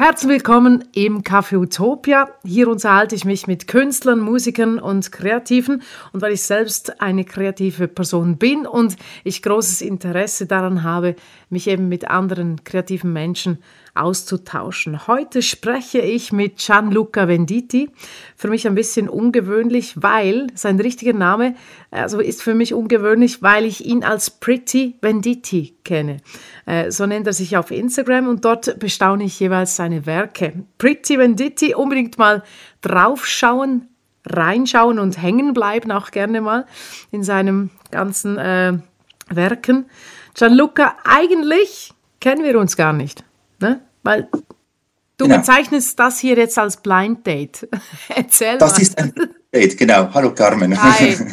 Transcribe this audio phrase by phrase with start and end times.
[0.00, 2.28] Herzlich willkommen im Café Utopia.
[2.44, 5.82] Hier unterhalte ich mich mit Künstlern, Musikern und Kreativen.
[6.12, 11.16] Und weil ich selbst eine kreative Person bin und ich großes Interesse daran habe,
[11.50, 13.58] mich eben mit anderen kreativen Menschen
[13.98, 15.06] auszutauschen.
[15.06, 17.90] Heute spreche ich mit Gianluca Venditti.
[18.36, 21.54] Für mich ein bisschen ungewöhnlich, weil sein richtiger Name
[21.90, 26.18] also ist für mich ungewöhnlich, weil ich ihn als Pretty Venditti kenne.
[26.66, 30.64] Äh, so nennt er sich auf Instagram und dort bestaune ich jeweils seine Werke.
[30.76, 32.42] Pretty Venditti, unbedingt mal
[32.82, 33.88] draufschauen,
[34.26, 36.66] reinschauen und hängen bleiben auch gerne mal
[37.10, 38.78] in seinem ganzen äh,
[39.30, 39.86] Werken.
[40.34, 43.24] Gianluca, eigentlich kennen wir uns gar nicht.
[43.60, 43.80] Ne?
[44.08, 44.26] Weil
[45.18, 45.36] du genau.
[45.36, 47.68] bezeichnest das hier jetzt als Blind Date.
[48.08, 48.78] Erzähl das mal.
[48.78, 49.12] Das ist ein
[49.52, 50.08] Date, genau.
[50.14, 50.82] Hallo Carmen.
[50.82, 51.16] Hi.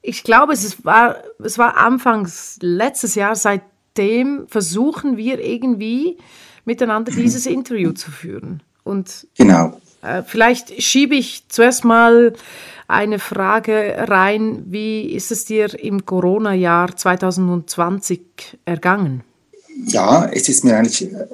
[0.00, 3.34] Ich glaube, es war, es war anfangs letztes Jahr.
[3.34, 6.16] Seitdem versuchen wir irgendwie
[6.64, 8.62] miteinander dieses Interview zu führen.
[8.84, 9.78] Und genau.
[10.00, 12.32] Äh, vielleicht schiebe ich zuerst mal
[12.86, 14.62] eine Frage rein.
[14.66, 18.20] Wie ist es dir im Corona-Jahr 2020
[18.64, 19.24] ergangen?
[19.86, 21.26] Ja, es ist mir eigentlich äh,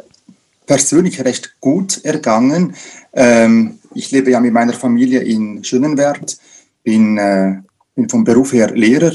[0.67, 2.75] persönlich recht gut ergangen.
[3.13, 6.39] Ähm, ich lebe ja mit meiner Familie in Schönenwert,
[6.83, 7.59] bin, äh,
[7.95, 9.13] bin vom Beruf her Lehrer.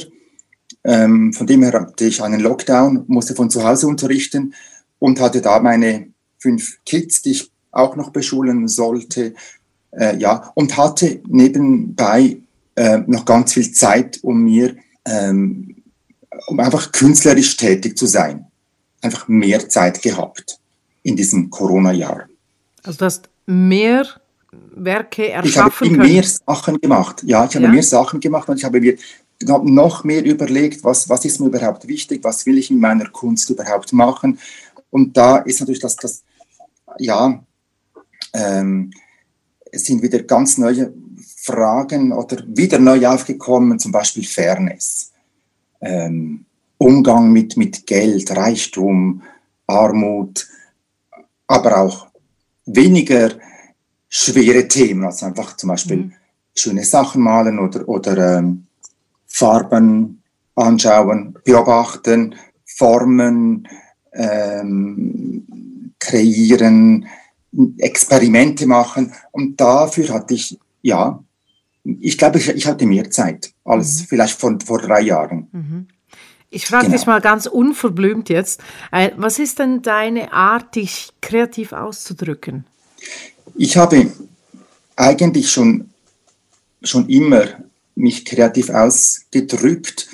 [0.84, 4.54] Ähm, von dem her hatte ich einen Lockdown, musste von zu Hause unterrichten
[5.00, 9.34] und hatte da meine fünf Kids, die ich auch noch beschulen sollte.
[9.92, 12.38] Äh, ja, und hatte nebenbei
[12.76, 15.76] äh, noch ganz viel Zeit, um mir, ähm,
[16.48, 18.46] um einfach künstlerisch tätig zu sein.
[19.02, 20.59] Einfach mehr Zeit gehabt
[21.04, 22.28] in diesem Corona-Jahr.
[22.84, 24.06] Also du hast mehr
[24.52, 26.14] Werke erschaffen Ich habe können.
[26.14, 27.24] mehr Sachen gemacht.
[27.24, 27.72] Ja, ich habe ja.
[27.72, 28.98] mehr Sachen gemacht und ich habe mir
[29.64, 33.50] noch mehr überlegt, was, was ist mir überhaupt wichtig, was will ich in meiner Kunst
[33.50, 34.40] überhaupt machen.
[34.90, 36.24] Und da ist natürlich das, das
[36.98, 37.42] ja,
[38.34, 38.92] ähm,
[39.72, 40.92] es sind wieder ganz neue
[41.38, 45.12] Fragen oder wieder neu aufgekommen, zum Beispiel Fairness,
[45.82, 46.46] ähm,
[46.78, 49.22] Umgang mit, mit Geld, Reichtum,
[49.68, 50.48] Armut,
[51.50, 52.08] aber auch
[52.66, 53.32] weniger
[54.08, 56.14] schwere Themen, also einfach zum Beispiel mhm.
[56.56, 58.68] schöne Sachen malen oder, oder ähm,
[59.26, 60.22] Farben
[60.56, 63.68] anschauen, beobachten, Formen
[64.14, 67.08] ähm, kreieren,
[67.80, 69.12] Experimente machen.
[69.32, 71.24] Und dafür hatte ich, ja,
[71.84, 74.06] ich glaube, ich, ich hatte mehr Zeit als mhm.
[74.06, 75.48] vielleicht vor, vor drei Jahren.
[75.52, 75.88] Mhm.
[76.52, 76.98] Ich frage genau.
[76.98, 78.62] dich mal ganz unverblümt jetzt,
[78.92, 82.66] äh, was ist denn deine Art, dich kreativ auszudrücken?
[83.56, 84.12] Ich habe
[84.96, 85.90] eigentlich schon,
[86.82, 87.46] schon immer
[87.96, 90.10] mich kreativ ausgedrückt,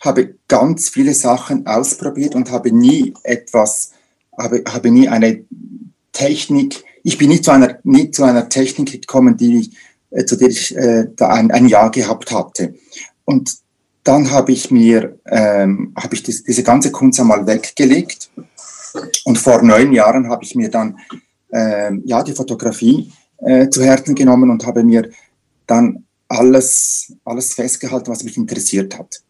[0.00, 3.92] habe ganz viele Sachen ausprobiert und habe nie etwas,
[4.36, 5.44] habe, habe nie eine
[6.12, 9.72] Technik, ich bin nicht zu einer, nie zu einer Technik gekommen, die,
[10.10, 12.74] äh, zu der ich äh, da ein, ein Jahr gehabt hatte.
[13.24, 13.52] Und
[14.08, 18.30] dann habe ich mir, ähm, habe ich das, diese ganze Kunst einmal weggelegt.
[19.26, 20.98] Und vor neun Jahren habe ich mir dann
[21.52, 25.10] ähm, ja, die Fotografie äh, zu Herzen genommen und habe mir
[25.66, 29.20] dann alles, alles festgehalten, was mich interessiert hat.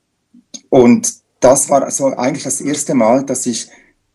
[0.69, 3.69] Und das war also eigentlich das erste Mal, dass ich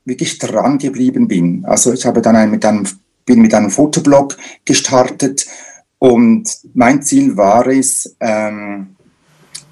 [0.05, 1.65] wirklich dran geblieben bin.
[1.65, 2.87] Also ich habe dann ein, mit einem,
[3.25, 5.45] bin mit einem Fotoblog gestartet
[5.99, 8.95] und mein Ziel war es, ähm,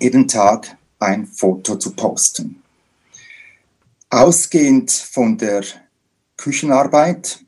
[0.02, 2.62] jeden Tag ein Foto zu posten.
[4.10, 5.64] Ausgehend von der
[6.38, 7.40] Küchenarbeit,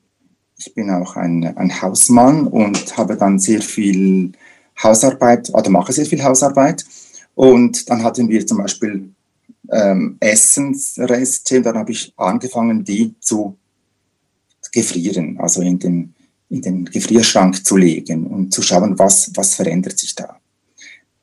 [0.58, 4.32] ich bin auch ein, ein Hausmann und habe dann sehr viel
[4.82, 6.86] Hausarbeit, oder mache sehr viel Hausarbeit.
[7.36, 9.10] Und dann hatten wir zum Beispiel
[9.72, 13.58] ähm, Essensreste, dann habe ich angefangen, die zu
[14.72, 16.16] gefrieren, also in den,
[16.50, 20.40] in den Gefrierschrank zu legen und zu schauen, was, was verändert sich da.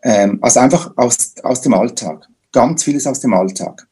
[0.03, 2.29] Ähm, also einfach aus, aus dem Alltag.
[2.53, 3.87] Ganz vieles aus dem Alltag.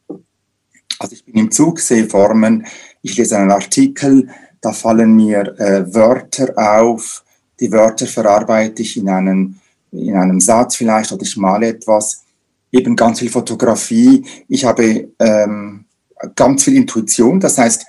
[0.99, 2.65] Also ich bin im Zug, sehe Formen,
[3.01, 4.27] ich lese einen Artikel,
[4.59, 7.23] da fallen mir äh, Wörter auf,
[7.59, 9.55] die Wörter verarbeite ich in einem,
[9.91, 12.23] in einem Satz vielleicht oder ich male etwas,
[12.71, 14.25] eben ganz viel Fotografie.
[14.47, 15.85] Ich habe ähm,
[16.35, 17.85] ganz viel Intuition, das heißt,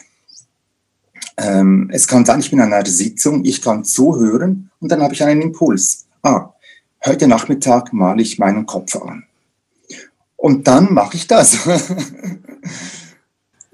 [1.37, 5.15] ähm, es kann sein, ich bin in einer Sitzung, ich kann zuhören und dann habe
[5.15, 6.07] ich einen Impuls.
[6.23, 6.51] Ah,
[7.05, 9.25] heute Nachmittag male ich meinen Kopf an.
[10.37, 11.59] Und dann mache ich das.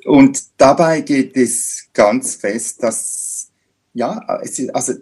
[0.04, 3.48] und dabei geht es ganz fest, dass,
[3.94, 4.18] ja,
[4.72, 4.94] also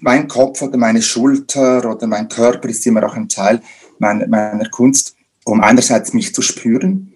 [0.00, 3.62] mein Kopf oder meine Schulter oder mein Körper ist immer auch ein Teil
[3.98, 7.14] meiner, meiner Kunst, um einerseits mich zu spüren,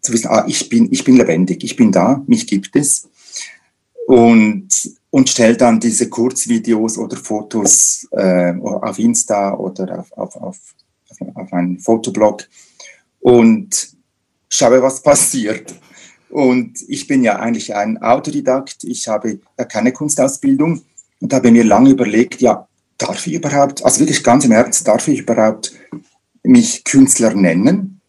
[0.00, 3.08] zu wissen, ah, ich bin, ich bin lebendig, ich bin da, mich gibt es.
[4.06, 4.68] Und,
[5.10, 10.58] und stelle dann diese Kurzvideos oder Fotos äh, auf Insta oder auf, auf, auf,
[11.34, 12.44] auf einen Fotoblog
[13.20, 13.88] und
[14.48, 15.74] schaue, was passiert.
[16.30, 20.82] Und ich bin ja eigentlich ein Autodidakt, ich habe ja keine Kunstausbildung
[21.20, 22.68] und habe mir lange überlegt, ja,
[22.98, 25.72] darf ich überhaupt, also wirklich ganz im Ernst, darf ich überhaupt
[26.42, 28.00] mich Künstler nennen?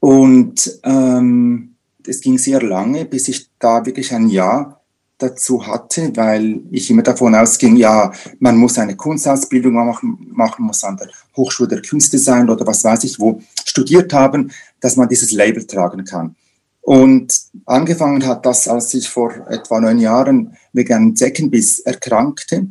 [0.00, 1.76] Und ähm,
[2.06, 4.75] es ging sehr lange, bis ich da wirklich ein Ja
[5.18, 10.84] dazu hatte, weil ich immer davon ausging, ja, man muss eine Kunstausbildung machen, machen muss
[10.84, 15.08] an der Hochschule der Künste sein oder was weiß ich, wo studiert haben, dass man
[15.08, 16.36] dieses Label tragen kann.
[16.82, 22.68] Und angefangen hat das, als ich vor etwa neun Jahren wegen einem Zeckenbiss erkrankte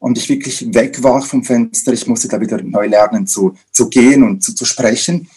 [0.00, 1.92] und ich wirklich weg war vom Fenster.
[1.92, 5.28] Ich musste da wieder neu lernen zu, zu gehen und zu, zu sprechen.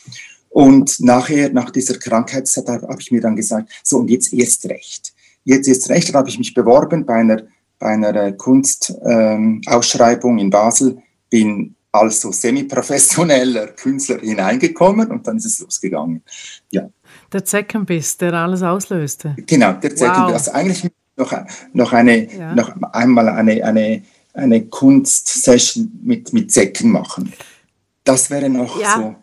[0.49, 5.13] Und nachher, nach dieser Krankheitszeit, habe ich mir dann gesagt, so und jetzt erst recht.
[5.43, 7.41] Jetzt erst recht, da habe ich mich beworben bei einer,
[7.79, 15.59] bei einer Kunstausschreibung ähm, in Basel, bin also semi-professioneller Künstler hineingekommen und dann ist es
[15.59, 16.21] losgegangen.
[16.71, 16.89] Ja.
[17.31, 19.35] Der Zeckenbiss, der alles auslöste.
[19.47, 20.25] Genau, der Zeckenbiss.
[20.25, 20.33] Wow.
[20.33, 21.33] Also eigentlich noch,
[21.73, 22.55] noch, eine, ja.
[22.55, 24.03] noch einmal eine, eine,
[24.33, 27.33] eine Kunstsession mit, mit Zecken machen.
[28.03, 28.95] Das wäre noch ja.
[28.95, 29.15] so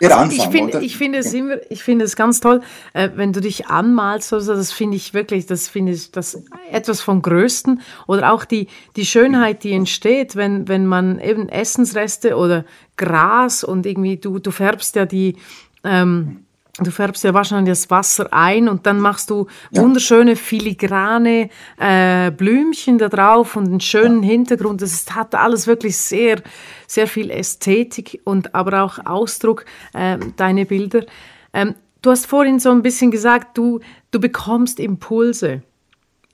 [0.00, 0.82] der also Anfang, ich find, oder?
[0.82, 2.60] Ich finde es immer, ich finde es ganz toll,
[2.92, 7.00] äh, wenn du dich anmalst, also das finde ich wirklich, das finde ich das etwas
[7.00, 12.64] vom Größten oder auch die, die Schönheit, die entsteht, wenn, wenn man eben Essensreste oder
[12.96, 15.36] Gras und irgendwie, du, du färbst ja die,
[15.84, 16.41] ähm,
[16.78, 19.82] Du färbst ja wahrscheinlich das Wasser ein und dann machst du ja.
[19.82, 24.30] wunderschöne filigrane äh, Blümchen da drauf und einen schönen ja.
[24.30, 24.80] Hintergrund.
[24.80, 26.40] Das hat alles wirklich sehr,
[26.86, 31.04] sehr viel Ästhetik und aber auch Ausdruck, äh, deine Bilder.
[31.52, 33.80] Ähm, du hast vorhin so ein bisschen gesagt, du,
[34.10, 35.62] du bekommst Impulse.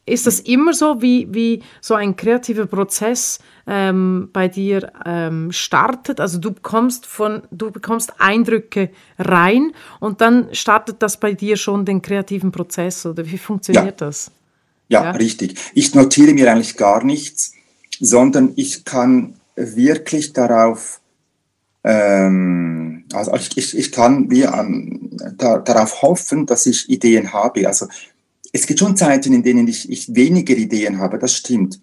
[0.08, 6.20] Ist das immer so, wie, wie so ein kreativer Prozess ähm, bei dir ähm, startet?
[6.20, 11.84] Also du bekommst, von, du bekommst Eindrücke rein und dann startet das bei dir schon
[11.84, 14.06] den kreativen Prozess oder wie funktioniert ja.
[14.06, 14.31] das?
[14.88, 15.58] Ja, ja, richtig.
[15.75, 17.52] Ich notiere mir eigentlich gar nichts,
[18.00, 21.00] sondern ich kann wirklich darauf,
[21.84, 27.66] ähm, also ich, ich, ich kann wie an, da, darauf hoffen, dass ich Ideen habe.
[27.66, 27.87] Also
[28.58, 31.81] es gibt schon Zeiten, in denen ich, ich weniger Ideen habe, das stimmt.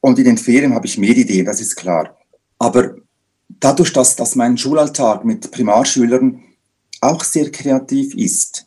[0.00, 2.16] Und in den Ferien habe ich mehr Ideen, das ist klar.
[2.58, 2.96] Aber
[3.48, 6.42] dadurch, dass, dass mein Schulalltag mit Primarschülern
[7.00, 8.66] auch sehr kreativ ist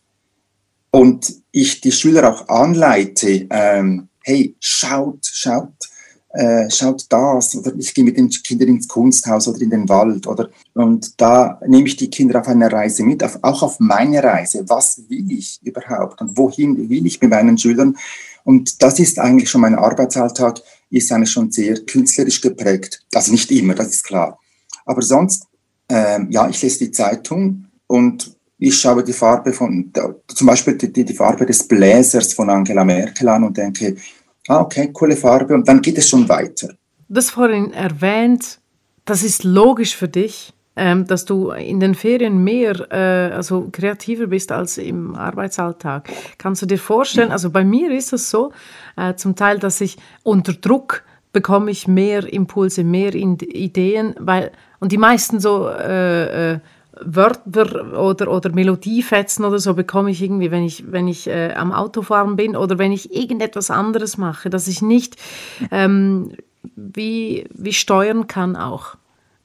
[0.89, 5.89] und ich die Schüler auch anleite, ähm, hey, schaut, schaut,
[6.33, 10.27] äh, schaut das, oder ich gehe mit den Kindern ins Kunsthaus oder in den Wald,
[10.27, 14.23] oder und da nehme ich die Kinder auf eine Reise mit, auf, auch auf meine
[14.23, 14.63] Reise.
[14.67, 17.97] Was will ich überhaupt und wohin will ich mit meinen Schülern?
[18.43, 23.03] Und das ist eigentlich schon mein Arbeitsalltag, ist eigentlich schon sehr künstlerisch geprägt.
[23.13, 24.39] Also nicht immer, das ist klar.
[24.85, 25.45] Aber sonst,
[25.89, 29.91] ähm, ja, ich lese die Zeitung und ich schaue die Farbe von,
[30.27, 33.95] zum Beispiel die, die Farbe des Bläsers von Angela Merkel an und denke,
[34.47, 36.73] ah, okay, coole Farbe und dann geht es schon weiter.
[37.07, 38.59] Das vorhin erwähnt,
[39.05, 44.27] das ist logisch für dich, ähm, dass du in den Ferien mehr, äh, also kreativer
[44.27, 46.09] bist als im Arbeitsalltag.
[46.37, 48.51] Kannst du dir vorstellen, also bei mir ist es so,
[48.95, 54.91] äh, zum Teil, dass ich unter Druck bekomme ich mehr Impulse, mehr Ideen, weil, und
[54.91, 56.59] die meisten so äh, äh
[57.03, 61.71] Wörter oder, oder Melodiefetzen oder so bekomme ich irgendwie, wenn ich, wenn ich äh, am
[61.71, 65.15] Autofahren bin oder wenn ich irgendetwas anderes mache, dass ich nicht
[65.71, 66.33] ähm,
[66.75, 68.95] wie, wie steuern kann auch.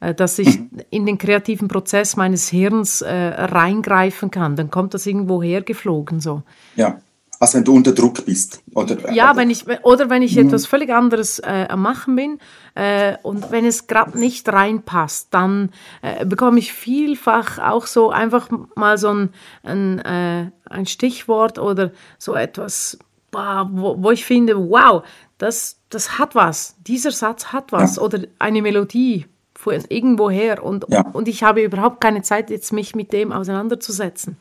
[0.01, 0.59] Äh, dass ich
[0.91, 4.57] in den kreativen Prozess meines Hirns äh, reingreifen kann.
[4.57, 6.43] Dann kommt das irgendwo hergeflogen so.
[6.75, 7.01] Ja.
[7.39, 8.63] Also wenn du unter Druck bist.
[8.75, 9.41] Oder, ja, oder?
[9.41, 10.47] wenn ich, oder wenn ich mhm.
[10.47, 12.39] etwas völlig anderes äh, am Machen bin
[12.75, 15.71] äh, und wenn es gerade nicht reinpasst, dann
[16.03, 19.31] äh, bekomme ich vielfach auch so einfach mal so ein,
[19.63, 22.99] ein, äh, ein Stichwort oder so etwas,
[23.33, 25.03] wo, wo ich finde, wow,
[25.39, 28.03] das, das hat was, dieser Satz hat was ja.
[28.03, 31.03] oder eine Melodie von irgendwoher und, ja.
[31.13, 34.37] und ich habe überhaupt keine Zeit, jetzt mich mit dem auseinanderzusetzen.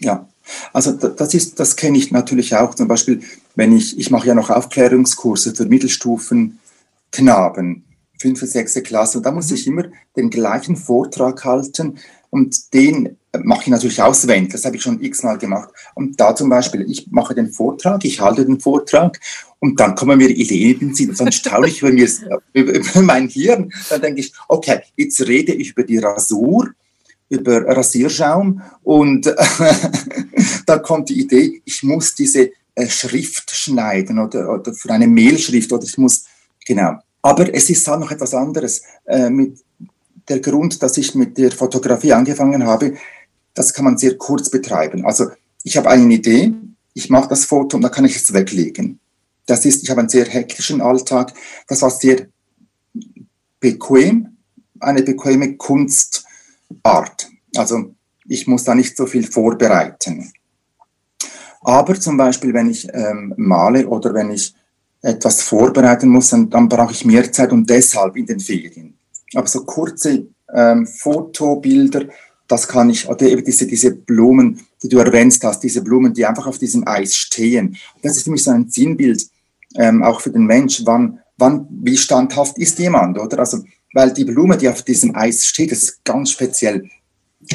[0.00, 0.26] Ja,
[0.72, 2.74] also das ist, das kenne ich natürlich auch.
[2.74, 3.20] Zum Beispiel,
[3.54, 7.84] wenn ich, ich mache ja noch Aufklärungskurse für Mittelstufenknaben,
[8.18, 9.56] fünfte, sechste Klasse, und da muss mhm.
[9.56, 9.84] ich immer
[10.16, 11.98] den gleichen Vortrag halten
[12.30, 14.52] und den mache ich natürlich auswendig.
[14.52, 15.70] Das habe ich schon x-mal gemacht.
[15.94, 19.18] Und da zum Beispiel, ich mache den Vortrag, ich halte den Vortrag
[19.58, 21.10] und dann kommen mir Ideen in den Sinn.
[21.10, 22.08] Und dann staune ich über, mir,
[22.52, 23.72] über, über mein Hirn.
[23.88, 26.70] Dann denke ich, okay, jetzt rede ich über die Rasur
[27.30, 29.26] über Rasierschaum und
[30.66, 35.72] da kommt die Idee, ich muss diese äh, Schrift schneiden oder, oder für eine Mailschrift
[35.72, 36.24] oder ich muss,
[36.66, 36.98] genau.
[37.22, 38.82] Aber es ist halt noch etwas anderes.
[39.04, 39.60] Äh, mit
[40.28, 42.94] der Grund, dass ich mit der Fotografie angefangen habe,
[43.54, 45.04] das kann man sehr kurz betreiben.
[45.04, 45.30] Also
[45.62, 46.52] ich habe eine Idee,
[46.94, 48.98] ich mache das Foto und dann kann ich es weglegen.
[49.46, 51.32] Das ist, ich habe einen sehr hektischen Alltag.
[51.66, 52.26] Das war sehr
[53.60, 54.36] bequem,
[54.80, 55.56] eine bequeme
[56.70, 57.28] Kunstart.
[57.56, 57.94] Also
[58.26, 60.32] ich muss da nicht so viel vorbereiten.
[61.62, 64.54] Aber zum Beispiel, wenn ich ähm, male oder wenn ich
[65.02, 68.94] etwas vorbereiten muss, dann, dann brauche ich mehr Zeit und deshalb in den Ferien.
[69.34, 72.06] Aber so kurze ähm, Fotobilder,
[72.48, 76.26] das kann ich, oder eben diese, diese Blumen, die du erwähnt hast, diese Blumen, die
[76.26, 77.76] einfach auf diesem Eis stehen.
[78.02, 79.28] Das ist für mich so ein Sinnbild,
[79.76, 83.38] ähm, auch für den Mensch, wann, wann, wie standhaft ist jemand, oder?
[83.38, 86.88] Also, weil die Blume, die auf diesem Eis steht, ist ganz speziell.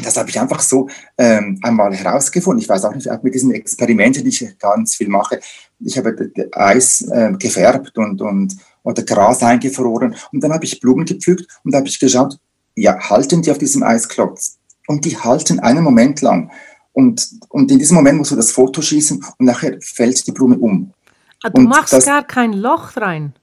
[0.03, 2.61] Das habe ich einfach so ähm, einmal herausgefunden.
[2.61, 5.39] Ich weiß auch nicht, auch mit diesen Experimenten, die ich ganz viel mache.
[5.79, 11.05] Ich habe Eis äh, gefärbt und, und oder Gras eingefroren und dann habe ich Blumen
[11.05, 12.37] gepflückt und da habe ich geschaut,
[12.75, 14.57] ja, halten die auf diesem Eisklotz?
[14.87, 16.51] Und die halten einen Moment lang.
[16.93, 20.57] Und, und in diesem Moment musst du das Foto schießen und nachher fällt die Blume
[20.57, 20.93] um.
[21.41, 23.33] Ah, du und machst das, gar kein Loch rein.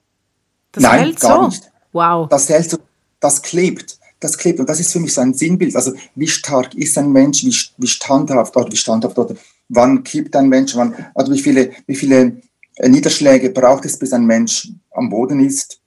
[0.71, 1.49] Das nein, hält gar so.
[1.49, 1.72] nicht.
[1.93, 2.29] Wow.
[2.29, 2.79] Das hält so,
[3.21, 3.99] das klebt.
[4.21, 4.61] Das klebt.
[4.61, 5.75] Und das ist für mich so ein Sinnbild.
[5.75, 9.35] Also, wie stark ist ein Mensch, wie, wie standhaft oder wie standhaft oder
[9.69, 12.41] wann kippt ein Mensch, wann, also wie viele, wie viele
[12.77, 15.81] äh, Niederschläge braucht es, bis ein Mensch am Boden ist?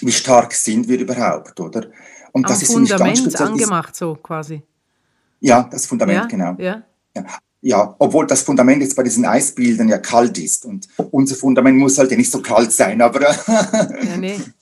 [0.00, 1.86] Wie stark sind wir überhaupt, oder?
[2.32, 4.62] Und das am ist Fundament ganz speziell, angemacht, so quasi.
[5.40, 6.54] Ja, das Fundament, ja, genau.
[6.58, 6.82] Ja.
[7.14, 7.24] ja.
[7.64, 10.64] Ja, obwohl das Fundament jetzt bei diesen Eisbildern ja kalt ist.
[10.64, 13.20] Und unser Fundament muss halt ja nicht so kalt sein, aber.
[13.20, 14.40] ja, nee.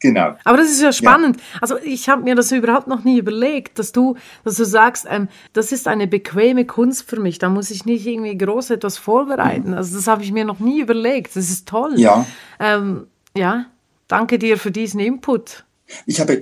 [0.00, 0.34] Genau.
[0.44, 1.36] Aber das ist ja spannend.
[1.36, 1.58] Ja.
[1.60, 5.28] Also ich habe mir das überhaupt noch nie überlegt, dass du, dass du sagst, ähm,
[5.52, 7.38] das ist eine bequeme Kunst für mich.
[7.38, 9.68] Da muss ich nicht irgendwie groß etwas vorbereiten.
[9.68, 9.76] Mhm.
[9.76, 11.36] Also das habe ich mir noch nie überlegt.
[11.36, 11.94] Das ist toll.
[11.96, 12.26] Ja.
[12.58, 13.66] Ähm, ja.
[14.08, 15.64] Danke dir für diesen Input.
[16.06, 16.40] Ich habe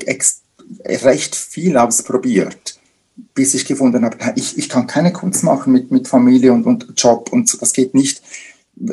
[0.85, 2.79] recht viel ausprobiert,
[3.35, 6.95] bis ich gefunden habe, ich, ich kann keine Kunst machen mit, mit Familie und, und
[6.97, 7.59] Job und so.
[7.59, 8.23] Das geht nicht.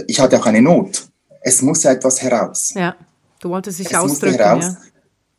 [0.07, 1.07] Ich hatte auch eine Not.
[1.41, 2.73] Es muss ja etwas heraus.
[2.75, 2.95] Ja.
[3.39, 4.77] Du wolltest dich es ausdrücken, heraus, ja?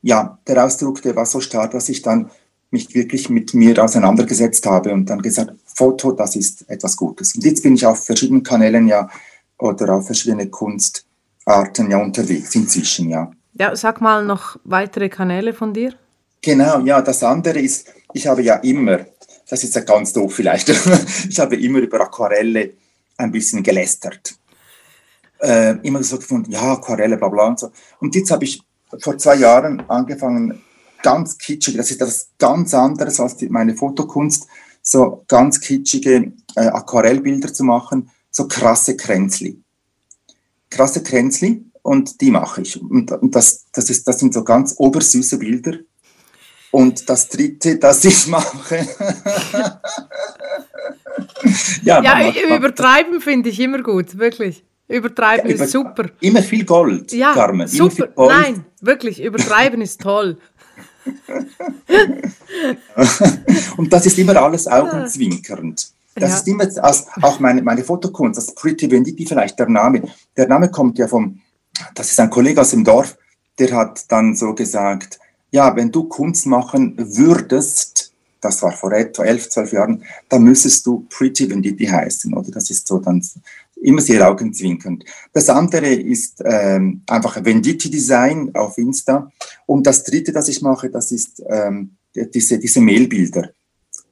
[0.03, 2.31] Ja, der Ausdruck, der war so stark, dass ich dann
[2.71, 7.35] mich wirklich mit mir auseinandergesetzt habe und dann gesagt, Foto, das ist etwas Gutes.
[7.35, 9.09] Und jetzt bin ich auf verschiedenen Kanälen ja
[9.59, 13.31] oder auf verschiedene Kunstarten ja unterwegs inzwischen, ja.
[13.55, 15.95] Ja, sag mal noch weitere Kanäle von dir.
[16.43, 19.07] Genau, ja, das andere ist, ich habe ja immer,
[19.49, 20.69] das ist ja ganz doof vielleicht,
[21.29, 22.75] ich habe immer über Aquarelle
[23.17, 24.37] ein bisschen gelästert
[25.41, 27.71] äh, immer so gefunden, ja, Aquarelle, bla bla und so.
[28.01, 28.63] Und jetzt habe ich
[29.01, 30.63] vor zwei Jahren angefangen,
[31.03, 34.47] ganz kitschig, das ist etwas ganz anderes als die, meine Fotokunst,
[34.83, 39.61] so ganz kitschige äh, Aquarellbilder zu machen, so krasse Kränzli.
[40.71, 42.81] Krasse Kränzli und die mache ich.
[42.81, 45.79] Und, und das, das, ist, das sind so ganz obersüße Bilder.
[46.71, 48.77] Und das dritte, das ich mache.
[51.83, 54.65] ja, ja übertreiben finde ich immer gut, wirklich.
[54.89, 56.11] Übertreiben ja, über, ist super.
[56.21, 57.67] Immer viel Gold, ja, Carmen.
[57.67, 58.07] Super.
[58.09, 58.31] Gold.
[58.31, 60.39] Nein, wirklich, übertreiben ist toll.
[63.77, 65.91] und das ist immer alles augenzwinkernd.
[66.15, 66.37] Das ja.
[66.37, 70.03] ist immer als, auch meine, meine Fotokunst, das Pretty Venditi vielleicht der Name.
[70.37, 71.41] Der Name kommt ja vom,
[71.95, 73.19] das ist ein Kollege aus dem Dorf,
[73.59, 75.19] der hat dann so gesagt,
[75.51, 80.87] ja, wenn du Kunst machen würdest, das war vor etwa elf, zwölf Jahren, dann müsstest
[80.87, 82.51] du Pretty Venditi heißen, oder?
[82.51, 83.23] Das ist so dann
[83.83, 85.05] immer sehr augenzwinkernd.
[85.33, 89.31] Das andere ist ähm, einfach Venditti Design auf Insta.
[89.67, 93.51] Und das dritte, das ich mache, das ist ähm, diese, diese Mailbilder.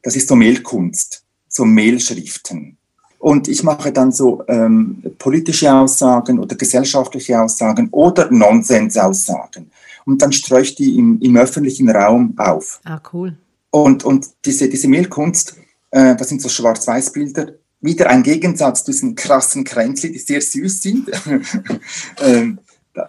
[0.02, 2.76] Das ist so Mailkunst, so Mailschriften.
[3.18, 9.70] Und ich mache dann so ähm, politische Aussagen oder gesellschaftliche Aussagen oder Nonsensaussagen.
[10.04, 12.80] Und dann streue ich die im, im öffentlichen Raum auf.
[12.84, 13.34] Ah, cool.
[13.70, 15.56] Und, und diese, diese Mailkunst,
[15.90, 17.54] äh, das sind so Schwarz-Weiß-Bilder,
[17.84, 21.10] wieder ein Gegensatz zu diesen krassen Kränzli, die sehr süß sind.
[22.22, 22.58] ähm,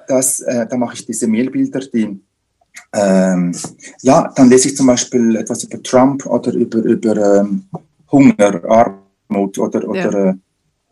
[0.08, 2.20] das, äh, da mache ich diese Mehlbilder, die
[2.94, 3.56] ähm,
[4.02, 7.66] ja, dann lese ich zum Beispiel etwas über Trump oder über, über ähm,
[8.12, 10.30] Hunger, Armut oder, oder ja.
[10.30, 10.36] äh,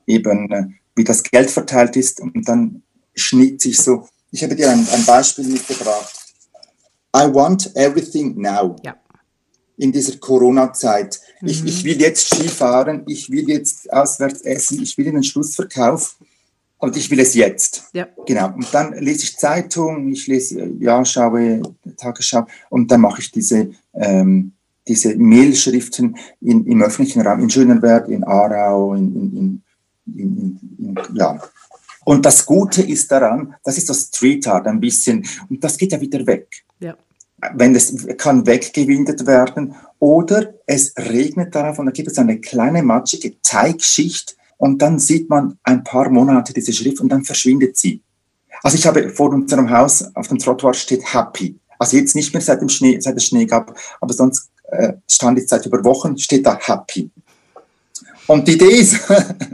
[0.08, 2.84] eben äh, wie das Geld verteilt ist und dann
[3.16, 4.08] schnitze ich so.
[4.32, 6.14] Ich habe dir ein, ein Beispiel mitgebracht.
[7.16, 8.76] I want everything now.
[8.84, 8.96] Ja
[9.78, 11.20] in dieser Corona-Zeit.
[11.42, 11.48] Mhm.
[11.48, 16.18] Ich, ich will jetzt Skifahren, ich will jetzt auswärts essen, ich will in den Schlussverkauf
[16.78, 17.86] und ich will es jetzt.
[17.94, 18.08] Ja.
[18.26, 18.54] Genau.
[18.54, 21.62] Und dann lese ich Zeitung, ich lese, ja, schaue
[21.98, 24.52] Tagesschau und dann mache ich diese, ähm,
[24.88, 29.64] diese Mailschriften in, im öffentlichen Raum, in Schöneberg, in Aarau, in, in,
[30.18, 31.40] in, in, ja.
[32.06, 35.94] Und das Gute ist daran, das ist das Street Art ein bisschen, und das geht
[35.94, 36.66] ja wieder weg.
[36.82, 36.98] Ja.
[37.56, 42.84] Wenn es kann weggewindet werden oder es regnet darauf und dann gibt es eine kleine
[42.84, 48.02] matschige Teigschicht und dann sieht man ein paar Monate diese Schrift und dann verschwindet sie.
[48.62, 51.60] Also ich habe vor unserem Haus auf dem Trottoir steht Happy.
[51.80, 55.38] Also jetzt nicht mehr seit dem Schnee, seit es Schnee gab, aber sonst äh, stand
[55.38, 57.10] jetzt seit über Wochen steht da Happy.
[58.28, 59.00] Und die Idee ist,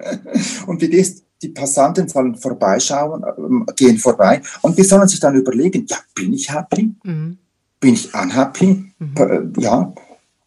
[0.68, 5.20] und die Idee ist, die Passanten sollen vorbeischauen, äh, gehen vorbei und die sollen sich
[5.20, 6.94] dann überlegen, ja, bin ich happy?
[7.04, 7.38] Mhm.
[7.80, 8.92] Bin ich unhappy?
[9.00, 9.16] Mhm.
[9.18, 9.94] Äh, ja.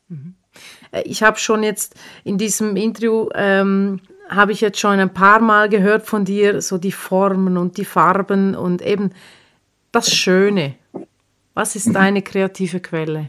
[0.09, 0.35] Mhm.
[0.91, 5.41] Äh, ich habe schon jetzt in diesem Interview, ähm, habe ich jetzt schon ein paar
[5.41, 9.11] Mal gehört von dir, so die Formen und die Farben und eben
[9.93, 10.75] das Schöne.
[11.55, 11.93] Was ist mhm.
[11.95, 13.29] deine kreative Quelle?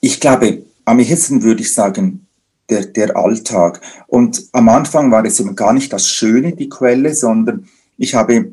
[0.00, 2.26] Ich glaube, am ehesten würde ich sagen,
[2.68, 3.80] der, der Alltag.
[4.06, 8.52] Und am Anfang war es eben gar nicht das Schöne, die Quelle, sondern ich habe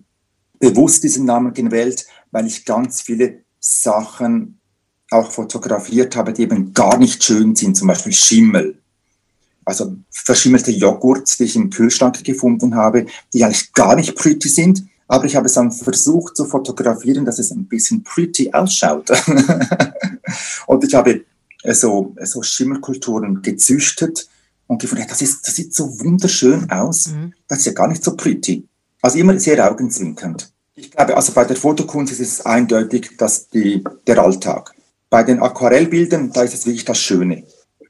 [0.59, 4.59] bewusst diesen Namen gewählt, weil ich ganz viele Sachen
[5.09, 8.79] auch fotografiert habe, die eben gar nicht schön sind, zum Beispiel Schimmel.
[9.63, 14.83] Also verschimmelte Joghurts, die ich im Kühlschrank gefunden habe, die eigentlich gar nicht pretty sind,
[15.07, 19.11] aber ich habe es dann versucht zu fotografieren, dass es ein bisschen pretty ausschaut.
[20.67, 21.23] und ich habe
[21.71, 24.27] so, so Schimmerkulturen gezüchtet
[24.65, 27.33] und gefunden, das, ist, das sieht so wunderschön aus, mhm.
[27.47, 28.67] das ist ja gar nicht so pretty.
[29.01, 30.52] Also immer sehr augenzwinkernd.
[30.75, 34.73] Ich glaube, also bei der Fotokunst ist es eindeutig, dass die, der Alltag.
[35.09, 37.43] Bei den Aquarellbildern, da ist es wirklich das Schöne.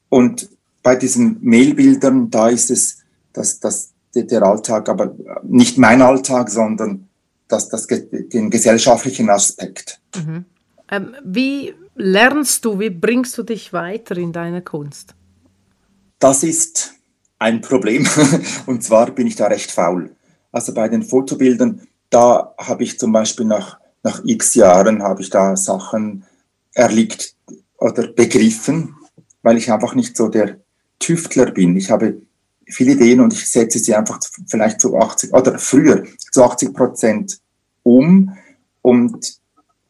[0.10, 0.50] Und
[0.82, 3.00] bei diesen Mailbildern, da ist es
[3.32, 7.08] das, das, der Alltag, aber nicht mein Alltag, sondern
[7.48, 10.02] das, das, den gesellschaftlichen Aspekt.
[10.16, 10.46] Mhm.
[10.92, 15.16] Ähm, wie lernst du, wie bringst du dich weiter in deiner Kunst?
[16.20, 16.94] Das ist
[17.40, 18.08] ein Problem.
[18.66, 20.16] Und zwar bin ich da recht faul.
[20.52, 21.82] Also bei den Fotobildern,
[22.14, 26.24] da habe ich zum Beispiel nach, nach x Jahren habe ich da Sachen
[26.74, 27.36] erliegt
[27.78, 28.96] oder begriffen,
[29.42, 30.60] weil ich einfach nicht so der
[31.00, 31.76] Tüftler bin.
[31.76, 32.22] Ich habe
[32.68, 37.40] viele Ideen und ich setze sie einfach vielleicht zu 80 oder früher zu 80 Prozent
[37.84, 38.36] um
[38.82, 39.40] und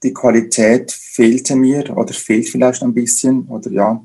[0.02, 4.02] die Qualität fehlte mir oder fehlt vielleicht ein bisschen oder ja.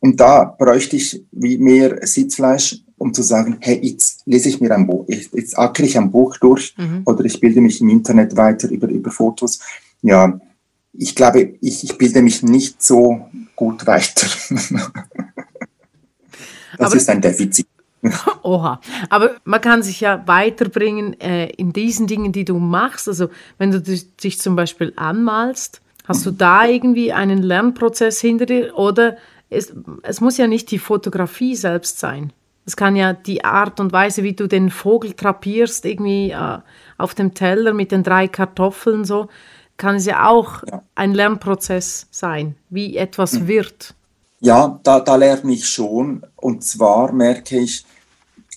[0.00, 4.74] Und da bräuchte ich wie mehr Sitzfleisch, um zu sagen, hey, jetzt lese ich mir
[4.74, 7.02] ein Buch, jetzt ackere ich ein Buch durch mhm.
[7.06, 9.60] oder ich bilde mich im Internet weiter über, über Fotos.
[10.02, 10.40] Ja,
[10.92, 14.26] ich glaube, ich, ich bilde mich nicht so gut weiter.
[14.50, 14.90] das
[16.78, 17.66] Aber ist ein Defizit.
[18.42, 18.80] Oha.
[19.08, 23.08] Aber man kann sich ja weiterbringen äh, in diesen Dingen, die du machst.
[23.08, 28.76] Also wenn du dich zum Beispiel anmalst, hast du da irgendwie einen Lernprozess hinter dir
[28.76, 29.16] oder
[29.50, 32.32] es, es muss ja nicht die Fotografie selbst sein.
[32.68, 36.58] Es kann ja die Art und Weise, wie du den Vogel trapierst, irgendwie äh,
[36.98, 39.28] auf dem Teller mit den drei Kartoffeln so,
[39.78, 40.82] kann es ja auch ja.
[40.94, 43.48] ein Lernprozess sein, wie etwas mhm.
[43.48, 43.94] wird.
[44.40, 46.20] Ja, da, da lerne ich schon.
[46.36, 47.86] Und zwar merke ich,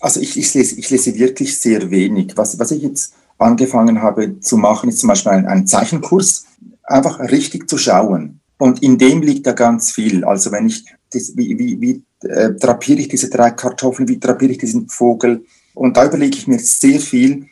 [0.02, 2.36] also ich, ich, lese, ich lese wirklich sehr wenig.
[2.36, 6.48] Was, was ich jetzt angefangen habe zu machen, ist zum Beispiel ein, ein Zeichenkurs,
[6.84, 8.42] einfach richtig zu schauen.
[8.58, 10.26] Und in dem liegt da ganz viel.
[10.26, 14.52] Also wenn ich, das, wie, wie, wie äh, drapiere ich diese drei Kartoffeln, wie drapiere
[14.52, 15.46] ich diesen Vogel?
[15.74, 17.48] Und da überlege ich mir sehr viel,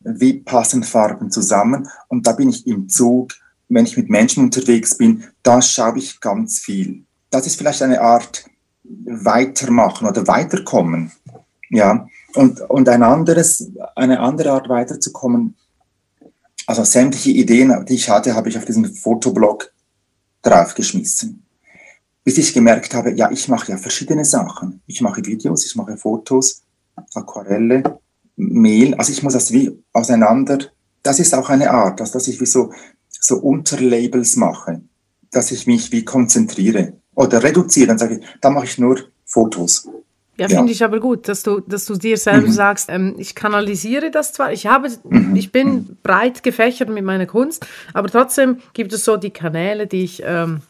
[0.00, 1.88] wie passen Farben zusammen.
[2.08, 3.32] Und da bin ich im Zug,
[3.68, 8.00] wenn ich mit Menschen unterwegs bin, da schaue ich ganz viel das ist vielleicht eine
[8.00, 8.44] Art
[8.84, 11.12] Weitermachen oder Weiterkommen.
[11.70, 15.54] Ja, und, und ein anderes, eine andere Art weiterzukommen,
[16.66, 19.70] also sämtliche Ideen, die ich hatte, habe ich auf diesen Fotoblog
[20.42, 21.44] draufgeschmissen.
[22.28, 24.82] Bis ich gemerkt habe, ja, ich mache ja verschiedene Sachen.
[24.86, 26.62] Ich mache Videos, ich mache Fotos,
[27.14, 28.00] Aquarelle,
[28.36, 30.58] Mehl, also ich muss das wie auseinander,
[31.02, 32.70] das ist auch eine Art, dass, dass ich wie so,
[33.08, 34.82] so Unterlabels mache,
[35.30, 39.88] dass ich mich wie konzentriere oder reduziere, dann sage ich, da mache ich nur Fotos.
[40.36, 40.58] Ja, ja.
[40.58, 42.52] finde ich aber gut, dass du, dass du dir selber mhm.
[42.52, 45.34] sagst, ähm, ich kanalisiere das zwar, ich habe, mhm.
[45.34, 45.96] ich bin mhm.
[46.02, 50.60] breit gefächert mit meiner Kunst, aber trotzdem gibt es so die Kanäle, die ich ähm,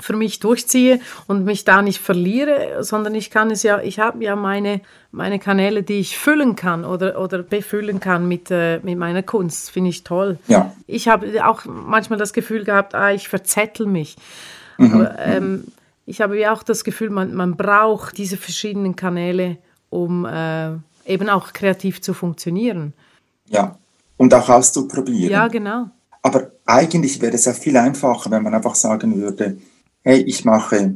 [0.00, 4.22] für mich durchziehe und mich da nicht verliere, sondern ich kann es ja, ich habe
[4.22, 4.80] ja meine,
[5.10, 9.70] meine Kanäle, die ich füllen kann oder, oder befüllen kann mit, äh, mit meiner Kunst.
[9.70, 10.38] Finde ich toll.
[10.46, 10.74] Ja.
[10.86, 14.16] Ich habe auch manchmal das Gefühl gehabt, ah, ich verzettel mich.
[14.78, 14.94] Mhm.
[14.94, 15.64] Aber, ähm,
[16.06, 19.58] ich habe ja auch das Gefühl, man, man braucht diese verschiedenen Kanäle,
[19.90, 20.70] um äh,
[21.04, 22.94] eben auch kreativ zu funktionieren.
[23.46, 23.76] Ja,
[24.16, 25.30] und auch auszuprobieren.
[25.30, 25.90] Ja, genau.
[26.22, 29.58] Aber eigentlich wäre es ja viel einfacher, wenn man einfach sagen würde,
[30.08, 30.94] hey, ich mache,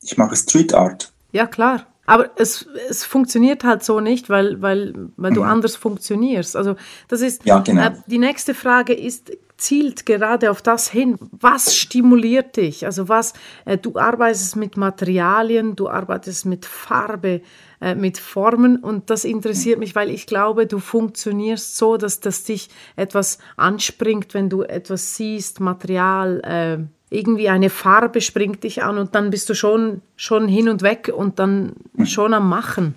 [0.00, 1.12] ich mache Street Art.
[1.32, 1.88] Ja, klar.
[2.06, 5.48] Aber es, es funktioniert halt so nicht, weil, weil, weil du mhm.
[5.48, 6.54] anders funktionierst.
[6.54, 6.76] Also
[7.08, 7.86] das ist ja, genau.
[7.86, 11.18] äh, die nächste Frage ist, zielt gerade auf das hin.
[11.32, 12.86] Was stimuliert dich?
[12.86, 13.32] Also was,
[13.64, 17.40] äh, du arbeitest mit Materialien, du arbeitest mit Farbe,
[17.80, 22.44] äh, mit Formen und das interessiert mich, weil ich glaube, du funktionierst so, dass das
[22.44, 28.98] dich etwas anspringt, wenn du etwas siehst, Material, äh, irgendwie eine Farbe springt dich an
[28.98, 32.06] und dann bist du schon, schon hin und weg und dann mhm.
[32.06, 32.94] schon am Machen.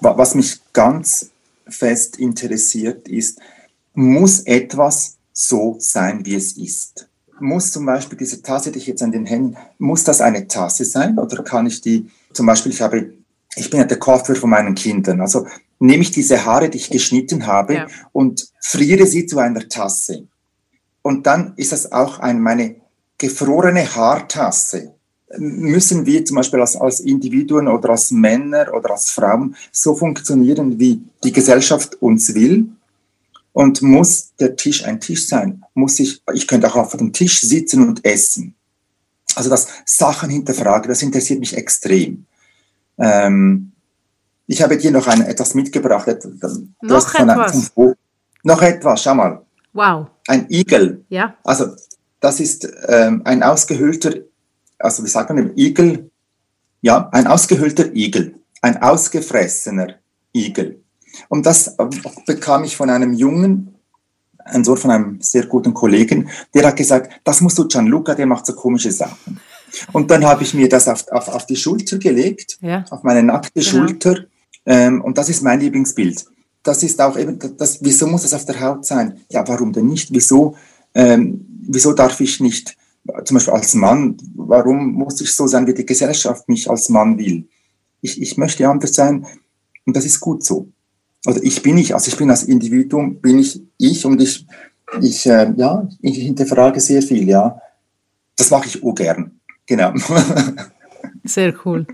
[0.00, 1.30] Was mich ganz
[1.68, 3.40] fest interessiert ist,
[3.94, 7.08] muss etwas so sein, wie es ist?
[7.40, 10.84] Muss zum Beispiel diese Tasse, die ich jetzt an den Händen, muss das eine Tasse
[10.84, 13.12] sein oder kann ich die, zum Beispiel, ich habe,
[13.56, 15.46] ich bin ja der Coiffeur von meinen Kindern, also
[15.78, 17.86] nehme ich diese Haare, die ich geschnitten habe ja.
[18.12, 20.26] und friere sie zu einer Tasse.
[21.02, 22.76] Und dann ist das auch ein, meine
[23.18, 24.94] gefrorene Haartasse
[25.38, 30.78] müssen wir zum Beispiel als, als Individuen oder als Männer oder als Frauen so funktionieren,
[30.78, 32.68] wie die Gesellschaft uns will.
[33.52, 35.64] Und muss der Tisch ein Tisch sein?
[35.72, 38.54] Muss ich, ich könnte auch auf dem Tisch sitzen und essen.
[39.34, 42.26] Also das Sachen hinterfragen, das interessiert mich extrem.
[42.98, 43.72] Ähm,
[44.46, 46.06] ich habe dir noch ein, etwas mitgebracht.
[46.82, 47.72] Noch etwas?
[48.42, 49.42] Noch etwas, schau mal.
[49.72, 50.06] Wow.
[50.28, 51.04] Ein Igel.
[51.08, 51.34] Ja.
[51.42, 51.74] Also
[52.26, 54.12] das ist ähm, ein ausgehöhlter,
[54.80, 56.10] also wie sagt man, Igel,
[56.82, 59.94] ja, ein ausgehöhlter Igel, ein ausgefressener
[60.34, 60.82] Igel.
[61.28, 61.90] Und das ähm,
[62.26, 63.76] bekam ich von einem Jungen,
[64.44, 68.26] ein Sohn von einem sehr guten Kollegen, der hat gesagt, das musst du Gianluca, der
[68.26, 69.40] macht so komische Sachen.
[69.92, 72.84] Und dann habe ich mir das auf, auf, auf die Schulter gelegt, ja.
[72.90, 73.66] auf meine nackte genau.
[73.66, 74.24] Schulter.
[74.66, 76.24] Ähm, und das ist mein Lieblingsbild.
[76.64, 79.20] Das ist auch eben, das, wieso muss das auf der Haut sein?
[79.30, 80.12] Ja, warum denn nicht?
[80.12, 80.56] Wieso
[80.92, 82.76] ähm, wieso darf ich nicht,
[83.24, 87.18] zum Beispiel als Mann, warum muss ich so sein, wie die Gesellschaft mich als Mann
[87.18, 87.46] will?
[88.00, 89.26] Ich, ich möchte anders sein
[89.84, 90.68] und das ist gut so.
[91.26, 94.46] Oder ich bin ich, also ich bin als Individuum, bin ich ich und ich,
[95.00, 97.60] ich, äh, ja, ich hinterfrage sehr viel, ja.
[98.36, 99.92] Das mache ich ungern, genau.
[101.24, 101.86] Sehr cool.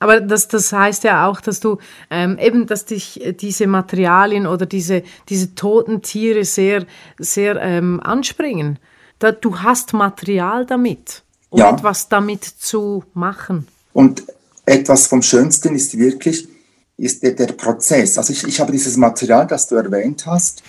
[0.00, 1.78] Aber das, das heißt ja auch, dass du
[2.10, 6.86] ähm, eben, dass dich diese Materialien oder diese, diese toten Tiere sehr,
[7.18, 8.78] sehr ähm, anspringen.
[9.18, 11.74] Da, du hast Material damit, um ja.
[11.74, 13.66] etwas damit zu machen.
[13.92, 14.22] Und
[14.64, 16.48] etwas vom Schönsten ist wirklich
[16.96, 18.18] ist der, der Prozess.
[18.18, 20.62] Also ich, ich habe dieses Material, das du erwähnt hast.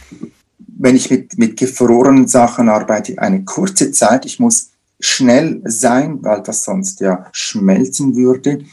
[0.58, 6.42] Wenn ich mit, mit gefrorenen Sachen arbeite, eine kurze Zeit, ich muss schnell sein, weil
[6.44, 8.64] das sonst ja schmelzen würde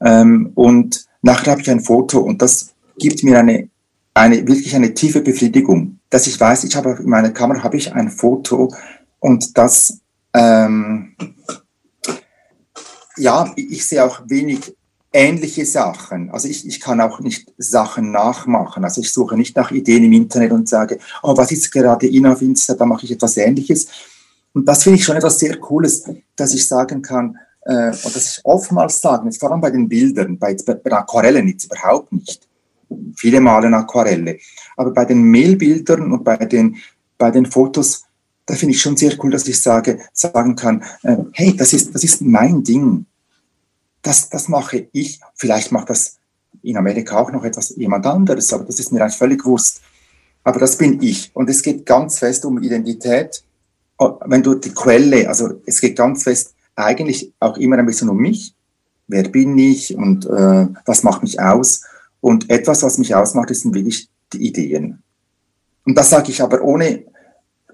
[0.00, 3.68] ähm, und nachher habe ich ein Foto und das gibt mir eine,
[4.14, 7.92] eine, wirklich eine tiefe Befriedigung, dass ich weiß, ich habe in meiner Kamera habe ich
[7.92, 8.72] ein Foto
[9.18, 10.00] und das,
[10.32, 11.16] ähm,
[13.16, 14.74] ja, ich sehe auch wenig
[15.14, 16.30] ähnliche Sachen.
[16.30, 18.84] Also ich, ich kann auch nicht Sachen nachmachen.
[18.84, 22.26] Also ich suche nicht nach Ideen im Internet und sage, oh, was ist gerade in
[22.26, 23.86] auf Insta, da mache ich etwas Ähnliches.
[24.52, 26.04] Und das finde ich schon etwas sehr Cooles,
[26.36, 30.38] dass ich sagen kann, äh, und das ich oftmals sage, vor allem bei den Bildern,
[30.38, 32.46] bei, bei Aquarellen jetzt überhaupt nicht.
[33.16, 34.38] Viele malen Aquarelle.
[34.76, 36.76] Aber bei den Mailbildern und bei den,
[37.16, 38.04] bei den Fotos,
[38.46, 41.94] da finde ich schon sehr cool, dass ich sage, sagen kann, äh, hey, das ist,
[41.94, 43.06] das ist mein Ding.
[44.02, 45.20] Das, das mache ich.
[45.34, 46.18] Vielleicht macht das
[46.62, 49.80] in Amerika auch noch etwas jemand anderes, aber das ist mir eigentlich völlig wurscht.
[50.42, 51.30] Aber das bin ich.
[51.34, 53.42] Und es geht ganz fest um Identität.
[53.96, 58.08] Oh, wenn du die Quelle, also es geht ganz fest eigentlich auch immer ein bisschen
[58.08, 58.54] um mich.
[59.06, 61.82] Wer bin ich und äh, was macht mich aus?
[62.20, 65.02] Und etwas, was mich ausmacht, sind wirklich die Ideen.
[65.84, 67.04] Und das sage ich aber ohne,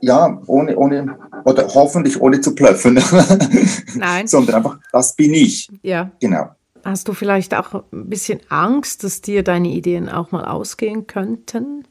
[0.00, 2.94] ja, ohne, ohne, oder hoffentlich ohne zu plöffen.
[3.94, 4.26] Nein.
[4.26, 5.68] Sondern einfach, das bin ich.
[5.82, 6.10] Ja.
[6.20, 6.50] Genau.
[6.84, 11.84] Hast du vielleicht auch ein bisschen Angst, dass dir deine Ideen auch mal ausgehen könnten?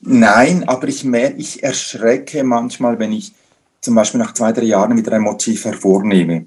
[0.00, 3.32] Nein, aber ich merke, ich erschrecke manchmal, wenn ich
[3.84, 6.46] zum Beispiel nach zwei, drei Jahren wieder ein Motiv hervornehme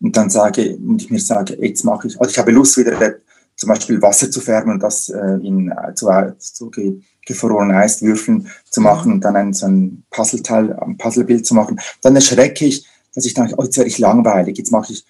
[0.00, 3.00] und dann sage und ich mir sage, jetzt mache ich, also ich habe Lust wieder
[3.00, 3.14] äh,
[3.56, 6.70] zum Beispiel Wasser zu färben und das äh, in äh, zu, zu
[7.26, 12.14] gefrorenen Eiswürfeln zu machen und dann ein, so ein Puzzleteil, ein Puzzlebild zu machen, dann
[12.14, 15.04] erschrecke ich, dass ich denke, oh, jetzt werde ich langweilig, jetzt mache ich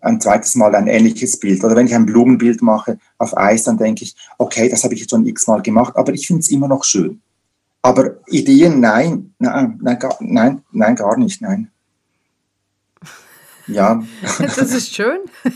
[0.00, 1.64] ein zweites Mal ein ähnliches Bild.
[1.64, 5.00] Oder wenn ich ein Blumenbild mache auf Eis, dann denke ich, okay, das habe ich
[5.00, 7.20] jetzt schon x-mal gemacht, aber ich finde es immer noch schön.
[7.84, 11.70] Aber Ideen, nein, nein, nein, gar, nein, nein, gar nicht, nein.
[13.66, 14.02] Ja.
[14.38, 15.18] Das ist schön.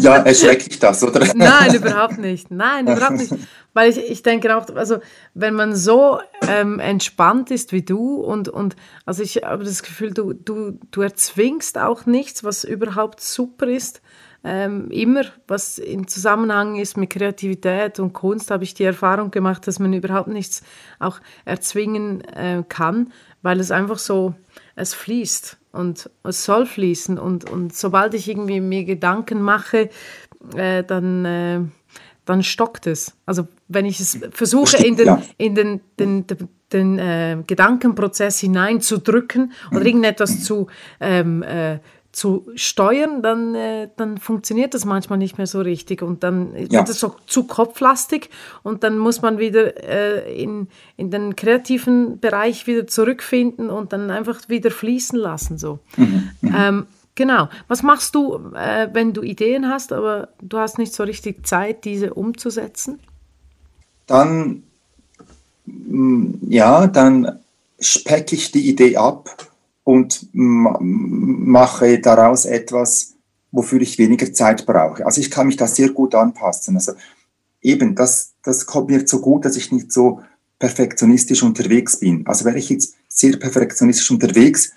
[0.00, 1.24] Ja, erschreckt dich das, oder?
[1.36, 2.50] Nein, überhaupt nicht.
[2.50, 3.32] Nein, überhaupt nicht.
[3.74, 4.98] weil ich, ich denke auch, also
[5.34, 8.74] wenn man so ähm, entspannt ist wie du und, und
[9.06, 14.02] also ich habe das Gefühl, du, du, du erzwingst auch nichts, was überhaupt super ist.
[14.44, 19.66] Ähm, immer, was in Zusammenhang ist mit Kreativität und Kunst, habe ich die Erfahrung gemacht,
[19.66, 20.62] dass man überhaupt nichts
[21.00, 24.34] auch erzwingen äh, kann, weil es einfach so,
[24.76, 29.90] es fließt und es soll fließen und, und sobald ich irgendwie mir Gedanken mache,
[30.54, 31.60] äh, dann, äh,
[32.24, 33.16] dann stockt es.
[33.26, 35.22] Also wenn ich es versuche in den, ja.
[35.36, 40.68] in den, den, den, den äh, Gedankenprozess hineinzudrücken oder irgendetwas zu
[41.00, 41.78] ähm, äh,
[42.18, 46.80] zu steuern, dann, äh, dann funktioniert das manchmal nicht mehr so richtig und dann ja.
[46.80, 48.28] wird es so zu kopflastig
[48.64, 54.10] und dann muss man wieder äh, in, in den kreativen Bereich wieder zurückfinden und dann
[54.10, 55.58] einfach wieder fließen lassen.
[55.58, 55.78] So.
[55.96, 56.30] Mhm.
[56.40, 56.54] Mhm.
[56.56, 57.48] Ähm, genau.
[57.68, 61.84] Was machst du, äh, wenn du Ideen hast, aber du hast nicht so richtig Zeit,
[61.84, 62.98] diese umzusetzen?
[64.08, 64.64] Dann,
[65.66, 67.38] mm, ja, dann
[67.78, 69.47] specke ich die Idee ab
[69.88, 73.14] und mache daraus etwas,
[73.52, 75.06] wofür ich weniger Zeit brauche.
[75.06, 76.76] Also ich kann mich da sehr gut anpassen.
[76.76, 76.92] Also
[77.62, 80.20] eben, das, das kommt mir so gut, dass ich nicht so
[80.58, 82.26] perfektionistisch unterwegs bin.
[82.26, 84.72] Also wäre ich jetzt sehr perfektionistisch unterwegs,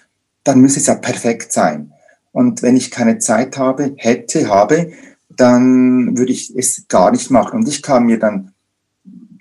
[0.46, 1.92] dann müsste es ja perfekt sein.
[2.32, 4.94] Und wenn ich keine Zeit habe, hätte, habe,
[5.28, 7.60] dann würde ich es gar nicht machen.
[7.60, 8.54] Und ich kann mir dann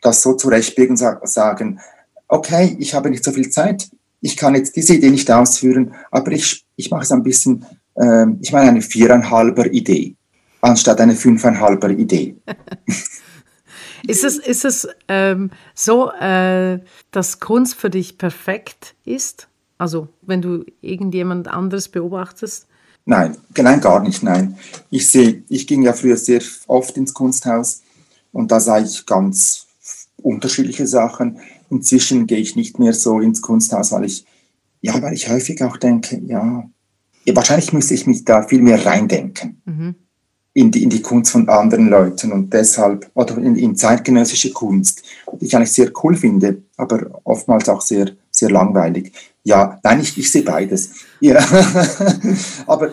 [0.02, 1.78] das so zurechtbiegen und sagen,
[2.26, 3.88] okay, ich habe nicht so viel Zeit,
[4.20, 8.26] ich kann jetzt diese Idee nicht ausführen, aber ich, ich mache es ein bisschen, äh,
[8.40, 10.16] ich meine eine viereinhalber Idee,
[10.60, 12.36] anstatt eine fünfeinhalber Idee.
[14.06, 16.80] ist es, ist es ähm, so, äh,
[17.10, 19.48] dass Kunst für dich perfekt ist?
[19.78, 22.66] Also wenn du irgendjemand anderes beobachtest?
[23.06, 24.58] Nein, nein, gar nicht, nein.
[24.90, 27.82] Ich sehe, ich ging ja früher sehr oft ins Kunsthaus
[28.30, 29.66] und da sah ich ganz
[30.18, 31.40] unterschiedliche Sachen.
[31.70, 34.26] Inzwischen gehe ich nicht mehr so ins Kunsthaus, weil ich,
[34.80, 36.68] ja, weil ich häufig auch denke, ja,
[37.24, 39.94] ja wahrscheinlich müsste ich mich da viel mehr reindenken mhm.
[40.52, 45.02] in, die, in die Kunst von anderen Leuten und deshalb, oder in, in zeitgenössische Kunst,
[45.40, 49.12] die ich eigentlich sehr cool finde, aber oftmals auch sehr, sehr langweilig.
[49.44, 50.90] Ja, nein, ich, ich sehe beides.
[51.22, 51.38] Ja.
[52.66, 52.92] aber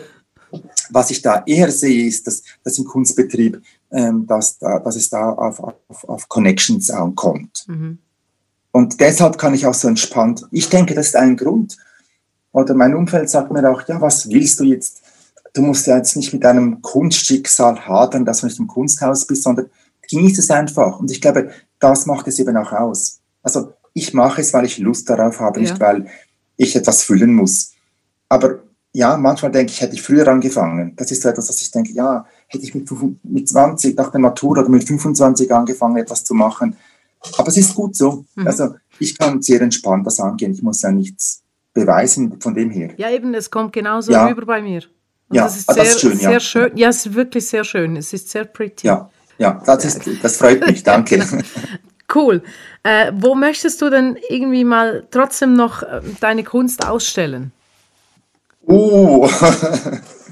[0.90, 3.62] was ich da eher sehe, ist, dass, dass im Kunstbetrieb,
[3.92, 7.66] ähm, dass, da, dass es da auf, auf, auf Connections ankommt.
[7.68, 8.00] Mhm.
[8.78, 11.78] Und deshalb kann ich auch so entspannt, ich denke, das ist ein Grund.
[12.52, 15.02] Oder mein Umfeld sagt mir auch, ja, was willst du jetzt?
[15.54, 19.42] Du musst ja jetzt nicht mit deinem Kunstschicksal hadern, dass du nicht im Kunsthaus bist,
[19.42, 19.72] sondern
[20.08, 21.00] genieße es einfach.
[21.00, 23.18] Und ich glaube, das macht es eben auch aus.
[23.42, 25.72] Also ich mache es, weil ich Lust darauf habe, ja.
[25.72, 26.06] nicht weil
[26.56, 27.72] ich etwas füllen muss.
[28.30, 28.60] Aber
[28.94, 30.94] ja, manchmal denke ich, hätte ich früher angefangen.
[30.98, 32.88] Das ist so etwas, was ich denke, ja, hätte ich mit,
[33.24, 36.78] mit 20 nach der Matura oder mit 25 angefangen, etwas zu machen,
[37.38, 38.25] aber es ist gut so.
[38.36, 38.47] Mhm.
[38.47, 40.53] Also ich kann sehr entspannt das angehen.
[40.53, 42.93] Ich muss ja nichts beweisen von dem her.
[42.97, 44.25] Ja, eben, es kommt genauso ja.
[44.25, 44.82] rüber bei mir.
[45.30, 46.39] Und ja, das ist, sehr, das ist schön, sehr ja.
[46.39, 46.77] schön.
[46.77, 47.95] Ja, es ist wirklich sehr schön.
[47.97, 48.88] Es ist sehr pretty.
[48.88, 50.84] Ja, ja das, ist, das freut mich.
[50.84, 51.19] Danke.
[51.19, 51.43] Genau.
[52.13, 52.41] Cool.
[52.84, 57.51] Äh, wo möchtest du denn irgendwie mal trotzdem noch äh, deine Kunst ausstellen?
[58.65, 59.30] Uh,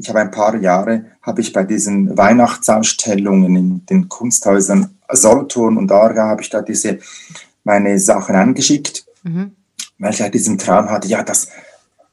[0.00, 5.92] ich habe ein paar Jahre, habe ich bei diesen Weihnachtsausstellungen in den Kunsthäusern Solothurn und
[5.92, 6.98] Aargau, habe ich da diese,
[7.64, 9.52] meine Sachen angeschickt, mhm.
[9.98, 11.48] weil ich halt diesen Traum hatte, ja, das,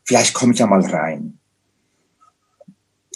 [0.03, 1.37] vielleicht komme ich ja mal rein.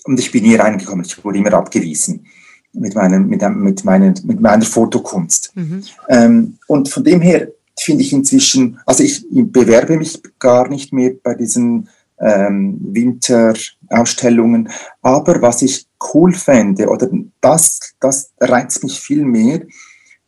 [0.05, 2.25] Und ich bin nie reingekommen, ich wurde immer abgewiesen
[2.71, 5.51] mit, meinem, mit, mit, meinen, mit meiner Fotokunst.
[5.55, 5.83] Mhm.
[6.07, 11.11] Ähm, und von dem her finde ich inzwischen, also ich bewerbe mich gar nicht mehr
[11.21, 11.89] bei diesen
[12.21, 14.69] ähm, Winterausstellungen.
[15.01, 17.09] Aber was ich cool fände, oder
[17.41, 19.61] das, das reizt mich viel mehr,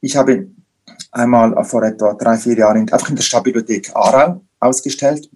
[0.02, 0.48] ich habe
[1.12, 5.30] einmal vor etwa drei, vier Jahren einfach in der Stadtbibliothek Aarau ausgestellt.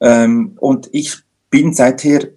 [0.00, 1.18] Ähm, und ich
[1.50, 2.28] bin seither,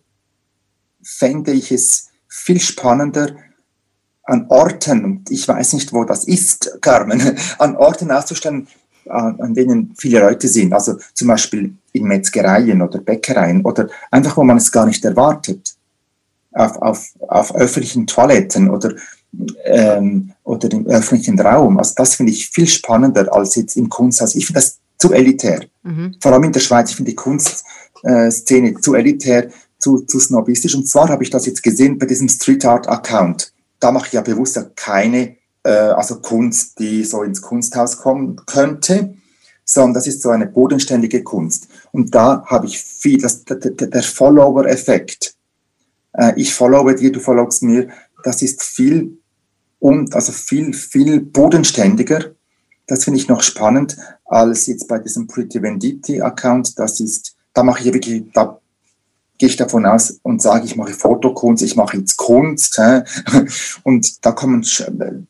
[1.01, 3.35] fände ich es viel spannender,
[4.25, 8.67] an Orten, ich weiß nicht, wo das ist, Carmen, an Orten auszustellen,
[9.09, 10.73] an, an denen viele Leute sind.
[10.73, 15.75] Also zum Beispiel in Metzgereien oder Bäckereien oder einfach, wo man es gar nicht erwartet.
[16.51, 18.93] Auf, auf, auf öffentlichen Toiletten oder,
[19.65, 21.79] ähm, oder im öffentlichen Raum.
[21.79, 24.35] Also das finde ich viel spannender als jetzt im Kunsthaus.
[24.35, 25.65] Ich finde das zu elitär.
[25.81, 26.15] Mhm.
[26.21, 26.91] Vor allem in der Schweiz.
[26.91, 30.75] Ich finde die Kunstszene äh, zu elitär, zu, zu snobistisch.
[30.75, 33.51] Und zwar habe ich das jetzt gesehen bei diesem Street Art Account.
[33.79, 39.15] Da mache ich ja bewusst keine äh, also Kunst, die so ins Kunsthaus kommen könnte,
[39.65, 41.67] sondern das ist so eine bodenständige Kunst.
[41.91, 45.35] Und da habe ich viel, das, der, der Follower-Effekt.
[46.13, 47.87] Äh, ich followe dir, du followst mir,
[48.23, 49.17] das ist viel
[49.79, 52.35] und also viel, viel bodenständiger.
[52.87, 56.77] Das finde ich noch spannend als jetzt bei diesem Pretty Venditti Account.
[56.77, 58.59] Das ist, da mache ich wirklich, da
[59.43, 62.77] gehe ich davon aus und sage, ich mache Fotokunst, ich mache jetzt Kunst.
[62.77, 63.01] Hä?
[63.83, 64.65] Und da kommen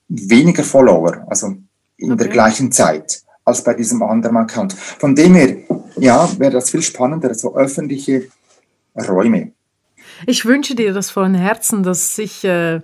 [0.08, 1.56] weniger Follower, also
[1.98, 2.24] in okay.
[2.24, 4.74] der gleichen Zeit als bei diesem anderen Account.
[4.74, 5.58] Von dem her,
[5.98, 8.28] ja, wäre das viel spannender, so öffentliche
[8.96, 9.54] Räume.
[10.28, 12.82] Ich wünsche dir das von Herzen, dass sich äh,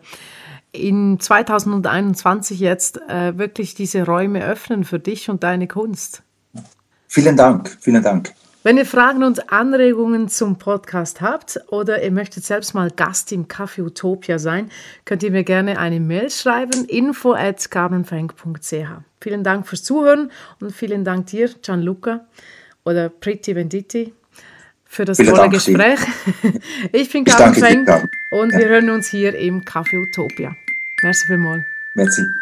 [0.72, 6.24] in 2021 jetzt äh, wirklich diese Räume öffnen für dich und deine Kunst.
[7.08, 8.34] Vielen Dank, vielen Dank.
[8.62, 13.48] Wenn ihr Fragen und Anregungen zum Podcast habt oder ihr möchtet selbst mal Gast im
[13.48, 14.70] Café Utopia sein,
[15.06, 17.70] könnt ihr mir gerne eine Mail schreiben, info at
[19.22, 22.26] Vielen Dank fürs Zuhören und vielen Dank dir, Gianluca
[22.84, 24.12] oder Pretty Venditti,
[24.84, 26.00] für das vielen tolle Dank, Gespräch.
[26.92, 27.88] ich bin Carmen Fenk
[28.32, 30.54] und wir hören uns hier im Café Utopia.
[31.02, 31.64] Merci vielmals.
[31.94, 32.36] Merci.